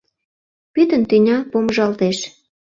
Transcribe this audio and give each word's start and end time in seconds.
Пӱтынь 0.73 1.07
тӱня 1.09 1.37
помыжалтеш: 1.51 2.17